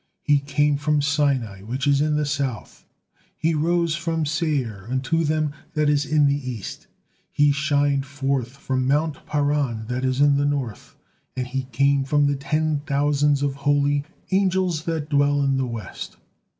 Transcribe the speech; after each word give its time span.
He 0.23 0.39
'came 0.39 0.77
from 0.77 1.03
Sinai,' 1.03 1.61
which 1.61 1.85
is 1.85 2.01
in 2.01 2.15
the 2.15 2.25
South, 2.25 2.85
'and 3.43 3.63
rose 3.63 3.95
from 3.95 4.25
Seir 4.25 4.87
unto 4.89 5.23
them,' 5.23 5.51
that 5.75 5.91
is 5.91 6.07
in 6.07 6.25
the 6.25 6.49
East; 6.51 6.87
'He 7.31 7.51
shined 7.51 8.07
forth 8.07 8.57
from 8.57 8.87
mount 8.87 9.23
Paran,' 9.27 9.85
that 9.89 10.03
is 10.03 10.19
in 10.19 10.37
the 10.37 10.45
North, 10.45 10.95
'and 11.37 11.45
he 11.45 11.65
came 11.71 12.03
from 12.03 12.25
the 12.25 12.35
ten 12.35 12.81
thousands 12.87 13.43
of 13.43 13.53
holy' 13.53 14.03
angels 14.31 14.85
that 14.85 15.07
dwell 15.07 15.43
in 15.43 15.57
the 15.57 15.67
West. 15.67 16.17